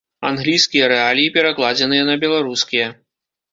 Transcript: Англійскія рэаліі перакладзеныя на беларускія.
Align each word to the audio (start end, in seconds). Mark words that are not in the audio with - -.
Англійскія 0.29 0.87
рэаліі 0.93 1.33
перакладзеныя 1.37 2.03
на 2.09 2.19
беларускія. 2.27 2.91